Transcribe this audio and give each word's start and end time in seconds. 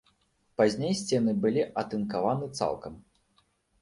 Пазней 0.61 0.95
сцены 1.01 1.35
былі 1.43 1.65
атынкаваны 1.81 2.45
цалкам. 2.61 2.93